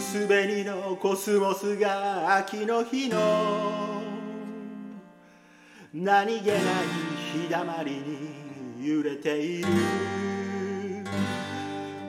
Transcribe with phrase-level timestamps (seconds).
[0.00, 4.00] すべりのコスモスが秋の日の
[5.92, 6.58] 何気ない
[7.42, 7.90] 日だまり
[8.78, 9.66] に揺れている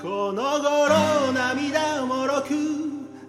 [0.00, 2.48] この頃涙もろく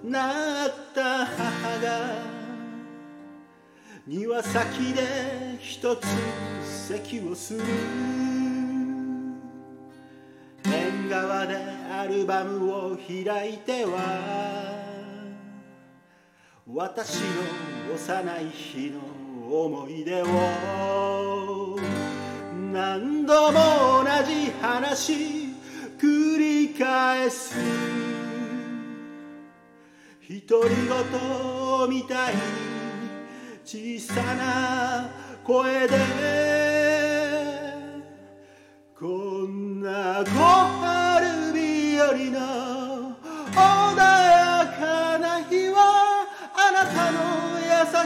[0.01, 2.15] なった母が
[4.07, 6.07] 庭先で一つ
[6.63, 8.20] 席をする
[12.01, 13.99] アルバムを開いては
[16.65, 21.77] 私の幼い日の思い出を
[22.73, 25.13] 何度も同じ話
[25.99, 27.55] 繰り返す。
[30.47, 32.41] 独り言みたいに
[33.63, 35.11] 小さな
[35.43, 35.99] 声で
[38.99, 40.60] こんな小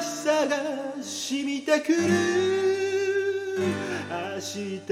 [0.02, 0.56] しさが
[1.02, 1.98] 染みてくる。
[4.36, 4.92] 明日と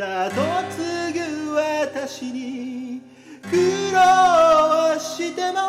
[0.72, 3.02] 次ぐ私に
[3.50, 3.58] 苦
[3.94, 5.60] 労しても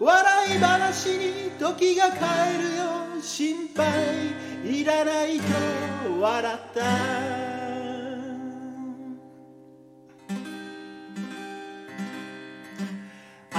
[0.00, 2.18] 笑い話に時が帰
[2.58, 3.20] るよ。
[3.20, 3.86] 心配
[4.64, 6.84] いらないと笑った。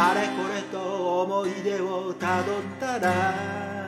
[0.02, 3.79] あれこれと思い出をたどったら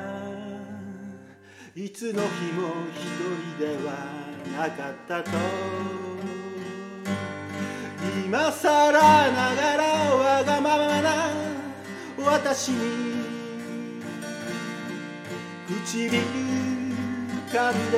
[1.73, 2.99] いつの日も一
[3.55, 3.93] 人では
[4.57, 5.31] なかったと。
[8.25, 9.83] 今さらながら
[10.15, 11.29] わがままな
[12.25, 14.01] 私に
[15.85, 16.21] 唇
[17.49, 17.97] 噛んで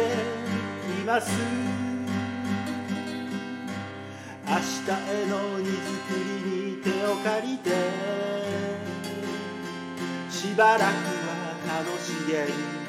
[1.02, 1.32] います。
[4.46, 4.62] 明日
[5.10, 5.74] への荷造
[6.14, 6.22] り
[6.76, 7.72] に手を借りて
[10.30, 12.83] しばらくは楽しげに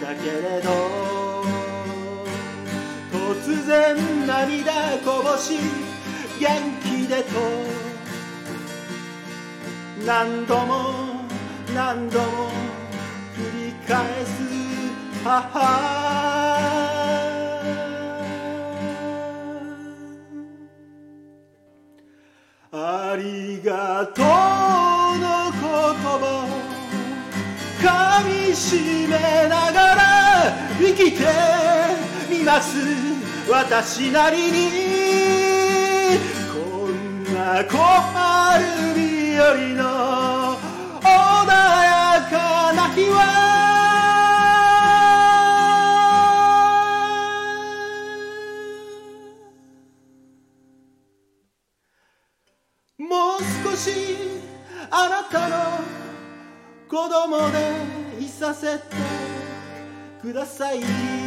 [0.00, 0.70] たけれど
[3.12, 5.58] 突然涙こぼし
[6.40, 6.48] 元
[6.82, 7.84] 気でと
[10.06, 11.24] 何度も
[11.74, 12.24] 何度も
[13.36, 14.42] 繰り返す
[15.24, 16.04] 母
[22.72, 24.33] ありがとう
[28.54, 28.76] 噛みし
[29.08, 31.24] めながら生きて
[32.30, 32.78] みます
[33.50, 34.70] 私なりに
[36.52, 40.56] こんな小春日和の
[41.00, 41.10] 穏
[41.82, 43.16] やかな日は
[52.98, 53.90] もう少し
[54.92, 55.54] あなたの
[56.88, 58.84] 子供でいさせて
[60.20, 61.23] ください。